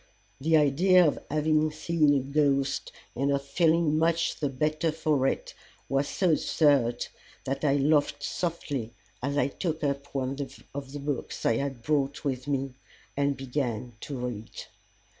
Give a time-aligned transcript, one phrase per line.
[0.39, 5.53] The idea of having seen a ghost, and of feeling much the better for it,
[5.87, 7.05] was so absurd
[7.43, 10.37] that I laughed softly, as I took up one
[10.73, 12.73] of the books I had brought with me
[13.15, 14.63] and began to read.